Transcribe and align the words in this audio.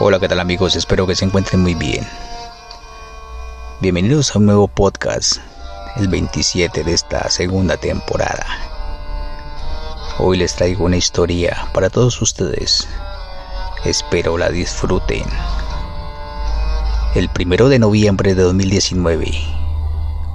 Hola, 0.00 0.20
¿qué 0.20 0.28
tal 0.28 0.38
amigos? 0.38 0.76
Espero 0.76 1.08
que 1.08 1.16
se 1.16 1.24
encuentren 1.24 1.60
muy 1.60 1.74
bien. 1.74 2.06
Bienvenidos 3.80 4.30
a 4.30 4.38
un 4.38 4.46
nuevo 4.46 4.68
podcast, 4.68 5.38
el 5.96 6.06
27 6.06 6.84
de 6.84 6.94
esta 6.94 7.28
segunda 7.30 7.76
temporada. 7.76 8.46
Hoy 10.20 10.36
les 10.36 10.54
traigo 10.54 10.84
una 10.84 10.96
historia 10.96 11.66
para 11.74 11.90
todos 11.90 12.22
ustedes. 12.22 12.86
Espero 13.84 14.38
la 14.38 14.50
disfruten. 14.50 15.24
El 17.16 17.28
primero 17.28 17.68
de 17.68 17.80
noviembre 17.80 18.36
de 18.36 18.42
2019, 18.44 19.32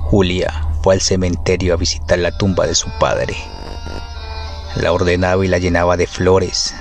Julia 0.02 0.68
fue 0.82 0.96
al 0.96 1.02
cementerio 1.02 1.74
a 1.74 1.78
visitar 1.78 2.20
la 2.20 2.38
tumba 2.38 2.68
de 2.68 2.76
su 2.76 2.90
padre. 3.00 3.38
La 4.76 4.92
ordenaba 4.92 5.46
y 5.46 5.48
la 5.48 5.60
llenaba 5.60 5.96
de 5.96 6.08
flores. 6.08 6.76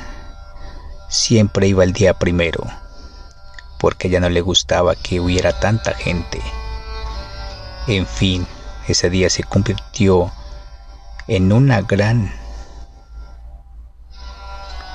Siempre 1.12 1.66
iba 1.66 1.84
el 1.84 1.92
día 1.92 2.14
primero, 2.14 2.64
porque 3.78 4.08
ya 4.08 4.18
no 4.18 4.30
le 4.30 4.40
gustaba 4.40 4.94
que 4.94 5.20
hubiera 5.20 5.60
tanta 5.60 5.92
gente. 5.92 6.40
En 7.86 8.06
fin, 8.06 8.46
ese 8.88 9.10
día 9.10 9.28
se 9.28 9.44
convirtió 9.44 10.32
en 11.28 11.52
una 11.52 11.82
gran 11.82 12.32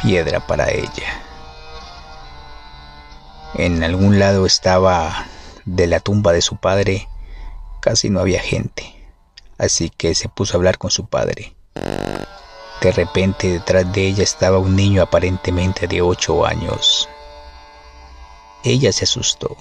piedra 0.01 0.39
para 0.47 0.71
ella. 0.71 1.21
En 3.53 3.83
algún 3.83 4.17
lado 4.17 4.47
estaba 4.47 5.27
de 5.65 5.85
la 5.85 5.99
tumba 5.99 6.33
de 6.33 6.41
su 6.41 6.57
padre, 6.57 7.07
casi 7.79 8.09
no 8.09 8.21
había 8.21 8.41
gente, 8.41 9.07
así 9.59 9.91
que 9.91 10.15
se 10.15 10.29
puso 10.29 10.53
a 10.53 10.57
hablar 10.57 10.79
con 10.79 10.89
su 10.89 11.05
padre. 11.05 11.56
De 12.81 12.91
repente 12.91 13.51
detrás 13.51 13.91
de 13.91 14.07
ella 14.07 14.23
estaba 14.23 14.59
un 14.59 14.75
niño 14.75 15.01
aparentemente 15.01 15.87
de 15.87 16.01
ocho 16.01 16.45
años. 16.45 17.09
Ella 18.63 18.91
se 18.91 19.05
asustó 19.05 19.55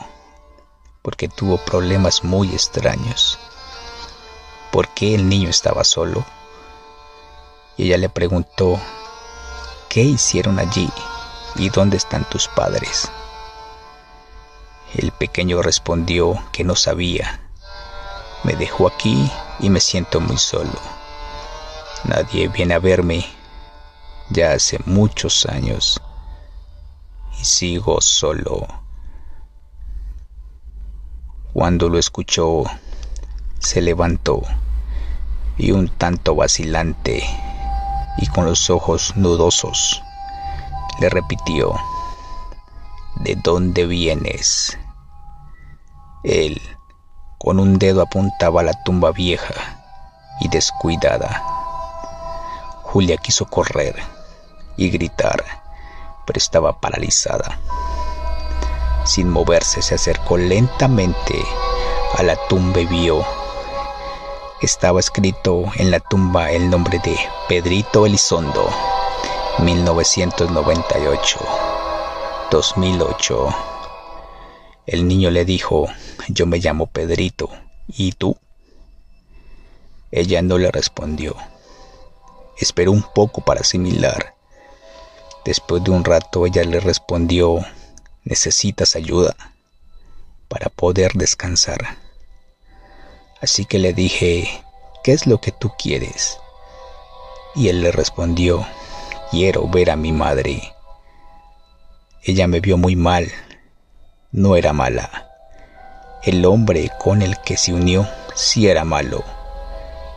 porque 1.06 1.28
tuvo 1.28 1.56
problemas 1.58 2.24
muy 2.24 2.52
extraños. 2.52 3.38
¿Por 4.72 4.88
qué 4.88 5.14
el 5.14 5.28
niño 5.28 5.48
estaba 5.48 5.84
solo? 5.84 6.24
Ella 7.78 7.96
le 7.96 8.08
preguntó, 8.08 8.80
¿qué 9.88 10.00
hicieron 10.00 10.58
allí? 10.58 10.90
¿Y 11.54 11.68
dónde 11.68 11.96
están 11.96 12.24
tus 12.28 12.48
padres? 12.48 13.08
El 14.94 15.12
pequeño 15.12 15.62
respondió 15.62 16.42
que 16.50 16.64
no 16.64 16.74
sabía. 16.74 17.40
Me 18.42 18.56
dejó 18.56 18.88
aquí 18.88 19.30
y 19.60 19.70
me 19.70 19.78
siento 19.78 20.20
muy 20.20 20.38
solo. 20.38 20.95
Nadie 22.04 22.48
viene 22.48 22.74
a 22.74 22.78
verme 22.78 23.24
ya 24.30 24.52
hace 24.52 24.78
muchos 24.86 25.46
años 25.46 26.00
y 27.40 27.44
sigo 27.44 28.00
solo. 28.00 28.66
Cuando 31.52 31.88
lo 31.88 31.98
escuchó, 31.98 32.64
se 33.58 33.80
levantó 33.80 34.42
y 35.56 35.70
un 35.72 35.88
tanto 35.88 36.34
vacilante 36.34 37.24
y 38.18 38.26
con 38.26 38.44
los 38.44 38.68
ojos 38.70 39.16
nudosos 39.16 40.02
le 41.00 41.08
repitió, 41.08 41.74
¿de 43.16 43.36
dónde 43.36 43.86
vienes? 43.86 44.78
Él 46.24 46.60
con 47.38 47.58
un 47.60 47.78
dedo 47.78 48.02
apuntaba 48.02 48.62
a 48.62 48.64
la 48.64 48.82
tumba 48.82 49.12
vieja 49.12 49.54
y 50.40 50.48
descuidada. 50.48 51.55
Julia 52.96 53.18
quiso 53.18 53.44
correr 53.44 53.94
y 54.78 54.88
gritar, 54.88 55.44
pero 56.26 56.38
estaba 56.38 56.80
paralizada. 56.80 57.60
Sin 59.04 59.28
moverse 59.28 59.82
se 59.82 59.96
acercó 59.96 60.38
lentamente 60.38 61.38
a 62.16 62.22
la 62.22 62.36
tumba 62.48 62.80
y 62.80 62.86
vio. 62.86 63.22
Estaba 64.62 64.98
escrito 64.98 65.64
en 65.76 65.90
la 65.90 66.00
tumba 66.00 66.50
el 66.52 66.70
nombre 66.70 66.98
de 67.04 67.18
Pedrito 67.50 68.06
Elizondo, 68.06 68.66
1998, 69.58 71.38
2008. 72.50 73.48
El 74.86 75.06
niño 75.06 75.28
le 75.28 75.44
dijo, 75.44 75.86
yo 76.28 76.46
me 76.46 76.60
llamo 76.60 76.86
Pedrito, 76.86 77.50
¿y 77.88 78.12
tú? 78.12 78.38
Ella 80.10 80.40
no 80.40 80.56
le 80.56 80.72
respondió. 80.72 81.36
Esperó 82.58 82.92
un 82.92 83.02
poco 83.02 83.42
para 83.42 83.60
asimilar. 83.60 84.34
Después 85.44 85.82
de 85.84 85.90
un 85.90 86.04
rato 86.04 86.46
ella 86.46 86.64
le 86.64 86.80
respondió, 86.80 87.64
necesitas 88.24 88.96
ayuda 88.96 89.36
para 90.48 90.68
poder 90.68 91.12
descansar. 91.12 91.98
Así 93.40 93.64
que 93.64 93.78
le 93.78 93.92
dije, 93.92 94.64
¿qué 95.04 95.12
es 95.12 95.26
lo 95.26 95.40
que 95.40 95.52
tú 95.52 95.72
quieres? 95.78 96.38
Y 97.54 97.68
él 97.68 97.82
le 97.82 97.92
respondió, 97.92 98.66
quiero 99.30 99.68
ver 99.68 99.90
a 99.90 99.96
mi 99.96 100.12
madre. 100.12 100.72
Ella 102.22 102.46
me 102.46 102.60
vio 102.60 102.76
muy 102.76 102.96
mal 102.96 103.30
no 104.36 104.54
era 104.54 104.74
mala. 104.74 105.30
El 106.22 106.44
hombre 106.44 106.90
con 106.98 107.22
el 107.22 107.40
que 107.40 107.56
se 107.56 107.72
unió 107.72 108.06
sí 108.34 108.68
era 108.68 108.84
malo. 108.84 109.24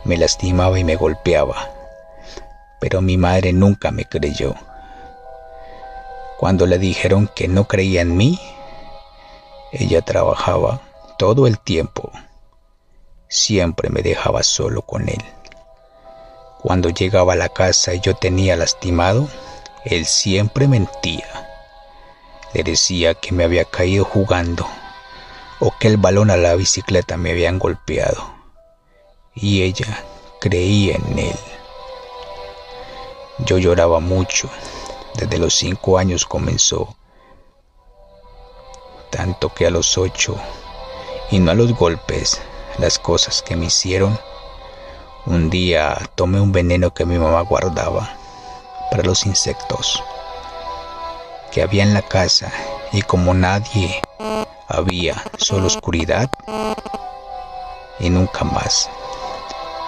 Me 0.04 0.18
lastimaba 0.18 0.78
y 0.78 0.84
me 0.84 0.94
golpeaba. 0.94 1.70
Pero 2.80 3.02
mi 3.02 3.16
madre 3.16 3.52
nunca 3.52 3.90
me 3.90 4.06
creyó. 4.06 4.54
Cuando 6.38 6.66
le 6.66 6.78
dijeron 6.78 7.30
que 7.34 7.48
no 7.48 7.68
creía 7.68 8.00
en 8.00 8.16
mí, 8.16 8.40
ella 9.72 10.02
trabajaba 10.02 10.80
todo 11.18 11.46
el 11.46 11.58
tiempo. 11.58 12.10
Siempre 13.28 13.90
me 13.90 14.02
dejaba 14.02 14.42
solo 14.42 14.82
con 14.82 15.08
él. 15.08 15.22
Cuando 16.62 16.88
llegaba 16.90 17.34
a 17.34 17.36
la 17.36 17.48
casa 17.48 17.94
y 17.94 18.00
yo 18.00 18.14
tenía 18.14 18.56
lastimado, 18.56 19.28
él 19.84 20.06
siempre 20.06 20.66
mentía. 20.66 21.26
Le 22.52 22.62
decía 22.64 23.14
que 23.14 23.32
me 23.32 23.44
había 23.44 23.64
caído 23.64 24.04
jugando 24.04 24.66
o 25.60 25.72
que 25.78 25.88
el 25.88 25.98
balón 25.98 26.30
a 26.30 26.36
la 26.36 26.54
bicicleta 26.54 27.16
me 27.16 27.30
habían 27.30 27.58
golpeado. 27.58 28.34
Y 29.34 29.62
ella 29.62 30.04
creía 30.40 30.96
en 30.96 31.18
él. 31.18 31.49
Yo 33.44 33.58
lloraba 33.58 34.00
mucho. 34.00 34.48
Desde 35.14 35.38
los 35.38 35.54
cinco 35.54 35.98
años 35.98 36.24
comenzó. 36.24 36.96
Tanto 39.10 39.52
que 39.52 39.66
a 39.66 39.70
los 39.70 39.98
ocho, 39.98 40.36
y 41.30 41.38
no 41.40 41.50
a 41.50 41.54
los 41.54 41.74
golpes, 41.74 42.40
las 42.78 42.98
cosas 42.98 43.42
que 43.42 43.56
me 43.56 43.66
hicieron, 43.66 44.18
un 45.26 45.50
día 45.50 45.98
tomé 46.14 46.40
un 46.40 46.52
veneno 46.52 46.94
que 46.94 47.04
mi 47.04 47.18
mamá 47.18 47.40
guardaba 47.42 48.16
para 48.90 49.02
los 49.02 49.26
insectos 49.26 50.02
que 51.52 51.62
había 51.62 51.82
en 51.82 51.94
la 51.94 52.02
casa 52.02 52.52
y 52.92 53.02
como 53.02 53.34
nadie 53.34 54.00
había, 54.68 55.22
solo 55.36 55.66
oscuridad 55.66 56.30
y 57.98 58.08
nunca 58.08 58.44
más 58.44 58.88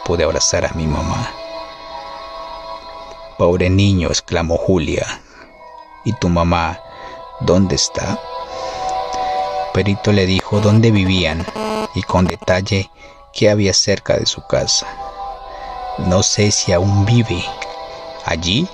pude 0.04 0.24
abrazar 0.24 0.66
a 0.66 0.72
mi 0.74 0.86
mamá. 0.86 1.41
Pobre 3.38 3.70
niño, 3.70 4.08
exclamó 4.08 4.56
Julia. 4.56 5.22
¿Y 6.04 6.12
tu 6.14 6.28
mamá 6.28 6.80
dónde 7.40 7.76
está? 7.76 8.18
Perito 9.72 10.12
le 10.12 10.26
dijo 10.26 10.60
dónde 10.60 10.90
vivían 10.90 11.46
y 11.94 12.02
con 12.02 12.26
detalle 12.26 12.90
qué 13.32 13.50
había 13.50 13.72
cerca 13.72 14.16
de 14.16 14.26
su 14.26 14.46
casa. 14.46 14.86
No 15.98 16.22
sé 16.22 16.50
si 16.50 16.72
aún 16.72 17.04
vive 17.06 17.44
allí, 18.24 18.68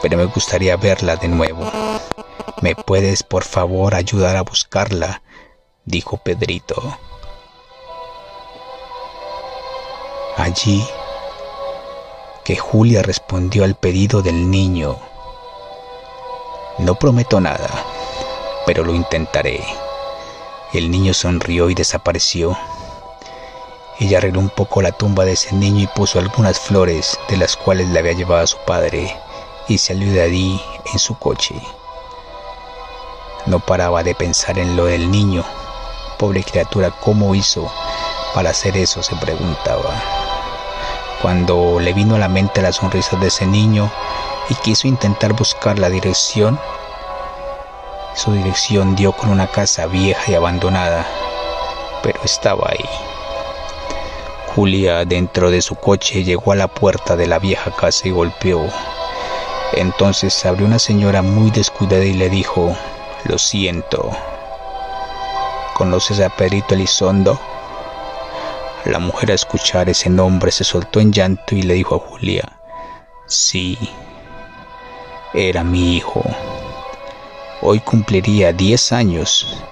pero 0.00 0.16
me 0.16 0.26
gustaría 0.26 0.76
verla 0.76 1.16
de 1.16 1.28
nuevo. 1.28 1.70
¿Me 2.60 2.74
puedes 2.74 3.22
por 3.22 3.44
favor 3.44 3.94
ayudar 3.94 4.36
a 4.36 4.42
buscarla? 4.42 5.22
dijo 5.84 6.16
Pedrito. 6.18 6.76
Allí 10.36 10.84
que 12.44 12.56
Julia 12.56 13.02
respondió 13.02 13.64
al 13.64 13.74
pedido 13.74 14.20
del 14.20 14.50
niño. 14.50 14.98
No 16.78 16.94
prometo 16.94 17.40
nada, 17.40 17.70
pero 18.66 18.84
lo 18.84 18.94
intentaré. 18.94 19.64
El 20.74 20.90
niño 20.90 21.14
sonrió 21.14 21.70
y 21.70 21.74
desapareció. 21.74 22.56
Ella 23.98 24.18
arregló 24.18 24.40
un 24.40 24.50
poco 24.50 24.82
la 24.82 24.92
tumba 24.92 25.24
de 25.24 25.32
ese 25.32 25.54
niño 25.54 25.84
y 25.84 25.86
puso 25.86 26.18
algunas 26.18 26.60
flores 26.60 27.18
de 27.28 27.38
las 27.38 27.56
cuales 27.56 27.88
le 27.88 27.98
había 27.98 28.12
llevado 28.12 28.42
a 28.42 28.46
su 28.46 28.58
padre 28.58 29.16
y 29.66 29.78
salió 29.78 30.12
de 30.12 30.20
allí 30.20 30.60
en 30.92 30.98
su 30.98 31.18
coche. 31.18 31.54
No 33.46 33.60
paraba 33.60 34.02
de 34.02 34.14
pensar 34.14 34.58
en 34.58 34.76
lo 34.76 34.84
del 34.84 35.10
niño. 35.10 35.44
Pobre 36.18 36.42
criatura, 36.42 36.90
¿cómo 36.90 37.34
hizo 37.34 37.72
para 38.34 38.50
hacer 38.50 38.76
eso? 38.76 39.02
se 39.02 39.16
preguntaba. 39.16 40.23
Cuando 41.24 41.80
le 41.80 41.94
vino 41.94 42.16
a 42.16 42.18
la 42.18 42.28
mente 42.28 42.60
la 42.60 42.70
sonrisa 42.70 43.16
de 43.16 43.28
ese 43.28 43.46
niño 43.46 43.90
y 44.50 44.54
quiso 44.56 44.88
intentar 44.88 45.32
buscar 45.32 45.78
la 45.78 45.88
dirección, 45.88 46.60
Su 48.14 48.34
dirección 48.34 48.94
dio 48.94 49.12
con 49.12 49.30
una 49.30 49.46
casa 49.46 49.86
vieja 49.86 50.30
y 50.30 50.34
abandonada, 50.34 51.06
pero 52.02 52.20
estaba 52.24 52.68
ahí. 52.68 52.84
Julia, 54.54 55.06
dentro 55.06 55.50
de 55.50 55.62
su 55.62 55.76
coche, 55.76 56.24
llegó 56.24 56.52
a 56.52 56.56
la 56.56 56.68
puerta 56.68 57.16
de 57.16 57.26
la 57.26 57.38
vieja 57.38 57.70
casa 57.70 58.06
y 58.06 58.10
golpeó. 58.10 58.68
Entonces 59.72 60.44
abrió 60.44 60.66
una 60.66 60.78
señora 60.78 61.22
muy 61.22 61.50
descuidada 61.50 62.04
y 62.04 62.12
le 62.12 62.28
dijo, 62.28 62.76
lo 63.24 63.38
siento. 63.38 64.10
¿Conoces 65.72 66.20
a 66.20 66.28
Pedrito 66.28 66.74
Elizondo? 66.74 67.40
La 68.84 68.98
mujer 68.98 69.30
a 69.30 69.34
escuchar 69.34 69.88
ese 69.88 70.10
nombre 70.10 70.52
se 70.52 70.62
soltó 70.62 71.00
en 71.00 71.10
llanto 71.10 71.54
y 71.54 71.62
le 71.62 71.72
dijo 71.72 71.94
a 71.94 71.98
Julia, 71.98 72.60
sí, 73.26 73.78
era 75.32 75.64
mi 75.64 75.96
hijo. 75.96 76.22
Hoy 77.62 77.80
cumpliría 77.80 78.52
diez 78.52 78.92
años. 78.92 79.64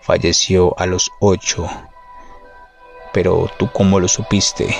Falleció 0.00 0.74
a 0.78 0.86
los 0.86 1.12
ocho. 1.20 1.70
Pero 3.12 3.48
tú 3.56 3.70
cómo 3.70 4.00
lo 4.00 4.08
supiste? 4.08 4.76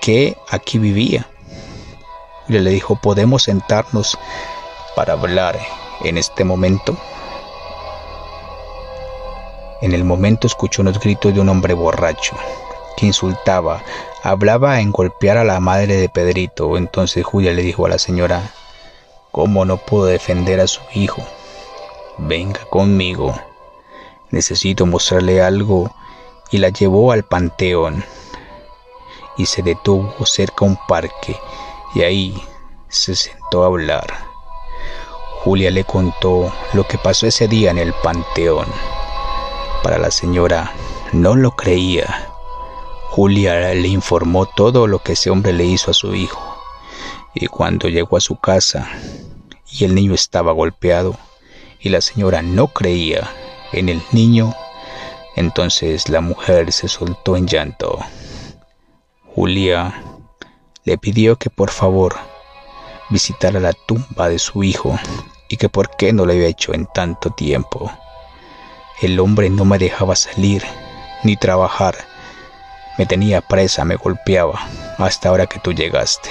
Que 0.00 0.36
aquí 0.50 0.78
vivía. 0.78 1.28
Le 2.48 2.70
dijo, 2.70 2.96
¿podemos 2.96 3.44
sentarnos 3.44 4.18
para 4.96 5.12
hablar 5.12 5.56
en 6.02 6.18
este 6.18 6.42
momento? 6.42 6.98
En 9.82 9.92
el 9.92 10.04
momento 10.04 10.46
escuchó 10.46 10.82
unos 10.82 10.98
gritos 10.98 11.34
de 11.34 11.40
un 11.40 11.48
hombre 11.48 11.74
borracho 11.74 12.34
que 12.96 13.06
insultaba, 13.06 13.82
hablaba 14.22 14.80
en 14.80 14.90
golpear 14.90 15.36
a 15.36 15.44
la 15.44 15.60
madre 15.60 15.96
de 15.96 16.08
Pedrito. 16.08 16.76
Entonces 16.78 17.24
Julia 17.24 17.52
le 17.52 17.62
dijo 17.62 17.84
a 17.84 17.90
la 17.90 17.98
señora, 17.98 18.50
¿cómo 19.32 19.64
no 19.66 19.76
puedo 19.76 20.06
defender 20.06 20.60
a 20.60 20.66
su 20.66 20.80
hijo? 20.94 21.22
Venga 22.16 22.64
conmigo. 22.70 23.38
Necesito 24.30 24.86
mostrarle 24.86 25.42
algo 25.42 25.94
y 26.50 26.58
la 26.58 26.70
llevó 26.70 27.12
al 27.12 27.24
panteón 27.24 28.04
y 29.36 29.44
se 29.46 29.62
detuvo 29.62 30.24
cerca 30.24 30.64
a 30.64 30.68
un 30.68 30.78
parque 30.88 31.36
y 31.94 32.02
ahí 32.02 32.42
se 32.88 33.14
sentó 33.14 33.62
a 33.62 33.66
hablar. 33.66 34.06
Julia 35.44 35.70
le 35.70 35.84
contó 35.84 36.52
lo 36.72 36.86
que 36.88 36.98
pasó 36.98 37.26
ese 37.26 37.46
día 37.46 37.70
en 37.70 37.78
el 37.78 37.92
panteón. 37.92 38.66
Para 39.82 39.98
la 39.98 40.10
señora 40.10 40.72
no 41.12 41.34
lo 41.36 41.52
creía. 41.52 42.28
Julia 43.10 43.74
le 43.74 43.88
informó 43.88 44.46
todo 44.46 44.86
lo 44.86 44.98
que 44.98 45.12
ese 45.12 45.30
hombre 45.30 45.52
le 45.52 45.64
hizo 45.64 45.90
a 45.90 45.94
su 45.94 46.14
hijo. 46.14 46.56
Y 47.34 47.46
cuando 47.46 47.88
llegó 47.88 48.16
a 48.16 48.20
su 48.20 48.36
casa 48.36 48.88
y 49.70 49.84
el 49.84 49.94
niño 49.94 50.14
estaba 50.14 50.52
golpeado 50.52 51.16
y 51.80 51.90
la 51.90 52.00
señora 52.00 52.42
no 52.42 52.68
creía 52.68 53.30
en 53.72 53.88
el 53.88 54.02
niño, 54.12 54.54
entonces 55.36 56.08
la 56.08 56.20
mujer 56.20 56.72
se 56.72 56.88
soltó 56.88 57.36
en 57.36 57.46
llanto. 57.46 57.98
Julia 59.34 60.02
le 60.84 60.98
pidió 60.98 61.36
que 61.36 61.50
por 61.50 61.70
favor 61.70 62.16
visitara 63.10 63.60
la 63.60 63.72
tumba 63.72 64.28
de 64.28 64.38
su 64.38 64.62
hijo 64.62 64.98
y 65.48 65.56
que 65.58 65.68
por 65.68 65.90
qué 65.96 66.12
no 66.12 66.24
lo 66.24 66.32
había 66.32 66.48
hecho 66.48 66.74
en 66.74 66.86
tanto 66.86 67.30
tiempo. 67.30 67.92
El 69.00 69.20
hombre 69.20 69.50
no 69.50 69.66
me 69.66 69.76
dejaba 69.76 70.16
salir 70.16 70.64
ni 71.22 71.36
trabajar. 71.36 71.96
Me 72.96 73.04
tenía 73.04 73.42
presa, 73.42 73.84
me 73.84 73.96
golpeaba, 73.96 74.66
hasta 74.96 75.28
ahora 75.28 75.46
que 75.46 75.58
tú 75.58 75.74
llegaste. 75.74 76.30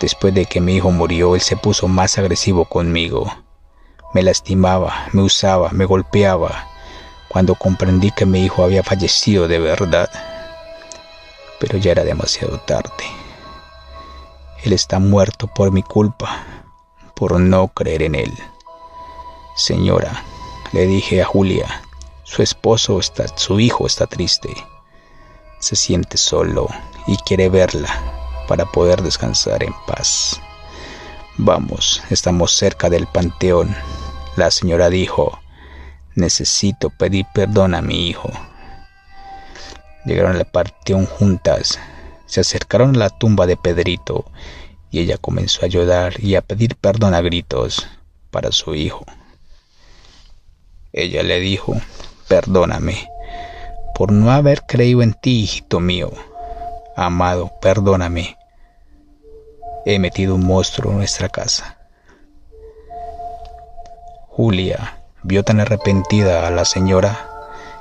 Después 0.00 0.34
de 0.34 0.46
que 0.46 0.60
mi 0.60 0.74
hijo 0.74 0.90
murió, 0.90 1.36
él 1.36 1.40
se 1.40 1.56
puso 1.56 1.86
más 1.86 2.18
agresivo 2.18 2.64
conmigo. 2.64 3.32
Me 4.12 4.24
lastimaba, 4.24 5.06
me 5.12 5.22
usaba, 5.22 5.70
me 5.70 5.84
golpeaba, 5.84 6.66
cuando 7.28 7.54
comprendí 7.54 8.10
que 8.10 8.26
mi 8.26 8.44
hijo 8.44 8.64
había 8.64 8.82
fallecido 8.82 9.46
de 9.46 9.60
verdad. 9.60 10.10
Pero 11.60 11.78
ya 11.78 11.92
era 11.92 12.02
demasiado 12.02 12.58
tarde. 12.58 13.04
Él 14.64 14.72
está 14.72 14.98
muerto 14.98 15.46
por 15.46 15.70
mi 15.70 15.84
culpa, 15.84 16.44
por 17.14 17.38
no 17.38 17.68
creer 17.68 18.02
en 18.02 18.16
él. 18.16 18.34
Señora, 19.54 20.24
le 20.76 20.86
dije 20.86 21.22
a 21.22 21.24
Julia, 21.24 21.82
su 22.22 22.42
esposo 22.42 23.00
está, 23.00 23.26
su 23.34 23.60
hijo 23.60 23.86
está 23.86 24.06
triste. 24.06 24.50
Se 25.58 25.74
siente 25.74 26.18
solo 26.18 26.68
y 27.06 27.16
quiere 27.16 27.48
verla 27.48 27.88
para 28.46 28.66
poder 28.66 29.00
descansar 29.00 29.62
en 29.62 29.72
paz. 29.86 30.38
Vamos, 31.38 32.02
estamos 32.10 32.52
cerca 32.52 32.90
del 32.90 33.06
panteón. 33.06 33.74
La 34.36 34.50
señora 34.50 34.90
dijo, 34.90 35.40
necesito 36.14 36.90
pedir 36.90 37.24
perdón 37.32 37.74
a 37.74 37.80
mi 37.80 38.08
hijo. 38.08 38.30
Llegaron 40.04 40.36
al 40.36 40.44
panteón 40.44 41.06
juntas, 41.06 41.78
se 42.26 42.40
acercaron 42.42 42.96
a 42.96 42.98
la 42.98 43.08
tumba 43.08 43.46
de 43.46 43.56
Pedrito 43.56 44.26
y 44.90 44.98
ella 44.98 45.16
comenzó 45.16 45.64
a 45.64 45.68
llorar 45.68 46.22
y 46.22 46.34
a 46.34 46.42
pedir 46.42 46.76
perdón 46.76 47.14
a 47.14 47.22
gritos 47.22 47.88
para 48.30 48.52
su 48.52 48.74
hijo. 48.74 49.06
Ella 50.96 51.22
le 51.22 51.40
dijo, 51.40 51.74
perdóname 52.26 53.10
por 53.94 54.12
no 54.12 54.30
haber 54.30 54.62
creído 54.62 55.02
en 55.02 55.12
ti, 55.12 55.42
hijito 55.42 55.78
mío. 55.78 56.10
Amado, 56.96 57.52
perdóname. 57.60 58.38
He 59.84 59.98
metido 59.98 60.34
un 60.34 60.46
monstruo 60.46 60.92
en 60.92 60.98
nuestra 60.98 61.28
casa. 61.28 61.76
Julia 64.28 65.02
vio 65.22 65.44
tan 65.44 65.60
arrepentida 65.60 66.46
a 66.46 66.50
la 66.50 66.64
señora 66.64 67.28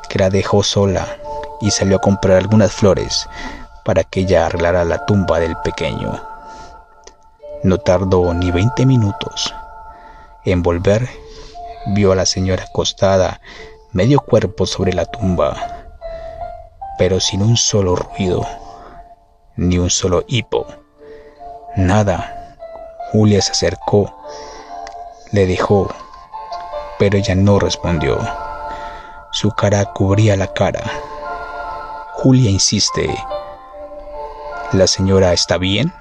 que 0.09 0.19
la 0.19 0.29
dejó 0.29 0.61
sola 0.61 1.07
y 1.61 1.71
salió 1.71 1.97
a 1.97 2.01
comprar 2.01 2.37
algunas 2.37 2.73
flores 2.73 3.29
para 3.85 4.03
que 4.03 4.21
ella 4.21 4.45
arreglara 4.45 4.83
la 4.83 5.05
tumba 5.05 5.39
del 5.39 5.55
pequeño. 5.63 6.21
No 7.63 7.77
tardó 7.77 8.33
ni 8.33 8.51
veinte 8.51 8.85
minutos 8.85 9.55
en 10.43 10.61
volver 10.61 11.24
vio 11.87 12.11
a 12.11 12.15
la 12.15 12.25
señora 12.25 12.63
acostada, 12.63 13.41
medio 13.91 14.19
cuerpo 14.19 14.65
sobre 14.65 14.93
la 14.93 15.05
tumba, 15.05 15.85
pero 16.97 17.19
sin 17.19 17.41
un 17.41 17.57
solo 17.57 17.95
ruido, 17.95 18.45
ni 19.55 19.77
un 19.77 19.89
solo 19.89 20.23
hipo, 20.27 20.65
nada. 21.75 22.31
Julia 23.11 23.41
se 23.41 23.51
acercó, 23.51 24.13
le 25.31 25.45
dejó, 25.45 25.93
pero 26.99 27.17
ella 27.17 27.35
no 27.35 27.59
respondió. 27.59 28.17
Su 29.31 29.51
cara 29.51 29.85
cubría 29.85 30.35
la 30.35 30.47
cara. 30.47 30.81
Julia 32.13 32.49
insiste. 32.49 33.13
¿La 34.73 34.87
señora 34.87 35.33
está 35.33 35.57
bien? 35.57 35.93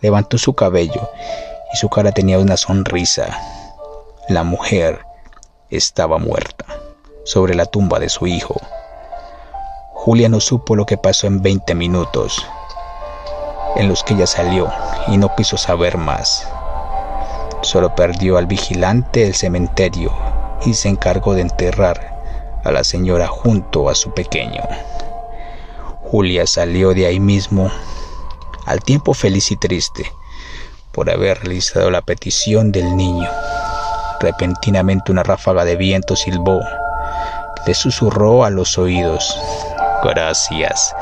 Levantó 0.00 0.38
su 0.38 0.54
cabello 0.54 1.10
y 1.72 1.76
su 1.76 1.88
cara 1.88 2.12
tenía 2.12 2.38
una 2.38 2.56
sonrisa. 2.56 3.36
La 4.28 4.42
mujer 4.42 5.04
estaba 5.68 6.16
muerta 6.16 6.64
sobre 7.24 7.54
la 7.54 7.66
tumba 7.66 7.98
de 7.98 8.08
su 8.08 8.26
hijo. 8.26 8.58
Julia 9.92 10.30
no 10.30 10.40
supo 10.40 10.76
lo 10.76 10.86
que 10.86 10.96
pasó 10.96 11.26
en 11.26 11.42
20 11.42 11.74
minutos, 11.74 12.42
en 13.76 13.86
los 13.86 14.02
que 14.02 14.14
ella 14.14 14.26
salió 14.26 14.72
y 15.08 15.18
no 15.18 15.34
quiso 15.36 15.58
saber 15.58 15.98
más. 15.98 16.48
Solo 17.60 17.94
perdió 17.94 18.38
al 18.38 18.46
vigilante 18.46 19.20
del 19.24 19.34
cementerio 19.34 20.10
y 20.64 20.72
se 20.72 20.88
encargó 20.88 21.34
de 21.34 21.42
enterrar 21.42 22.62
a 22.64 22.72
la 22.72 22.82
señora 22.82 23.26
junto 23.26 23.90
a 23.90 23.94
su 23.94 24.14
pequeño. 24.14 24.62
Julia 26.00 26.46
salió 26.46 26.94
de 26.94 27.04
ahí 27.04 27.20
mismo, 27.20 27.70
al 28.64 28.80
tiempo 28.80 29.12
feliz 29.12 29.50
y 29.50 29.58
triste, 29.58 30.10
por 30.92 31.10
haber 31.10 31.40
realizado 31.40 31.90
la 31.90 32.00
petición 32.00 32.72
del 32.72 32.96
niño. 32.96 33.28
Repentinamente 34.24 35.12
una 35.12 35.22
ráfaga 35.22 35.66
de 35.66 35.76
viento 35.76 36.16
silbó. 36.16 36.62
Le 37.66 37.74
susurró 37.74 38.46
a 38.46 38.48
los 38.48 38.78
oídos. 38.78 39.38
Gracias. 40.02 40.96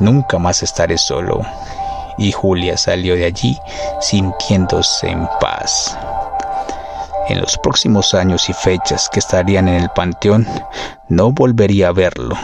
Nunca 0.00 0.38
más 0.38 0.62
estaré 0.62 0.96
solo. 0.96 1.42
Y 2.16 2.32
Julia 2.32 2.78
salió 2.78 3.14
de 3.14 3.26
allí 3.26 3.58
sintiéndose 4.00 5.10
en 5.10 5.28
paz. 5.38 5.98
En 7.28 7.42
los 7.42 7.58
próximos 7.58 8.14
años 8.14 8.48
y 8.48 8.54
fechas 8.54 9.10
que 9.12 9.18
estarían 9.18 9.68
en 9.68 9.74
el 9.74 9.90
panteón, 9.90 10.48
no 11.10 11.30
volvería 11.32 11.88
a 11.88 11.92
verlo, 11.92 12.38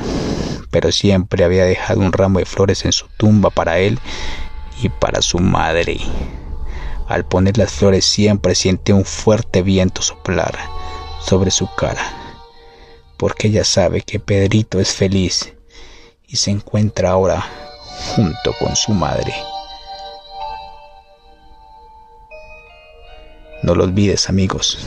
pero 0.70 0.92
siempre 0.92 1.42
había 1.42 1.64
dejado 1.64 2.00
un 2.00 2.12
ramo 2.12 2.38
de 2.38 2.44
flores 2.44 2.84
en 2.84 2.92
su 2.92 3.06
tumba 3.16 3.48
para 3.48 3.78
él 3.78 3.98
y 4.82 4.90
para 4.90 5.22
su 5.22 5.38
madre. 5.38 5.96
Al 7.06 7.24
poner 7.26 7.58
las 7.58 7.72
flores 7.72 8.04
siempre 8.04 8.54
siente 8.54 8.92
un 8.92 9.04
fuerte 9.04 9.62
viento 9.62 10.00
soplar 10.00 10.58
sobre 11.20 11.50
su 11.50 11.68
cara, 11.74 12.02
porque 13.18 13.48
ella 13.48 13.64
sabe 13.64 14.00
que 14.00 14.20
Pedrito 14.20 14.80
es 14.80 14.92
feliz 14.92 15.52
y 16.26 16.36
se 16.36 16.50
encuentra 16.50 17.10
ahora 17.10 17.44
junto 18.14 18.54
con 18.58 18.74
su 18.74 18.92
madre. 18.92 19.34
No 23.62 23.74
lo 23.74 23.84
olvides 23.84 24.28
amigos. 24.28 24.78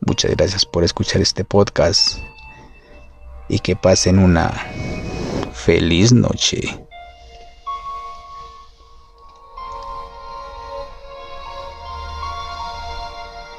Muchas 0.00 0.30
gracias 0.32 0.64
por 0.64 0.82
escuchar 0.82 1.20
este 1.20 1.44
podcast 1.44 2.18
y 3.48 3.58
que 3.58 3.76
pasen 3.76 4.18
una 4.18 4.50
feliz 5.52 6.12
noche. 6.12 6.89